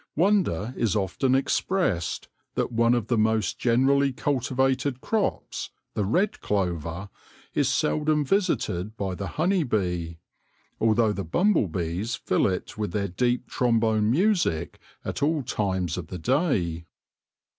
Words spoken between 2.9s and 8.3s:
of the most generally cultivated crops, the red clover, is seldom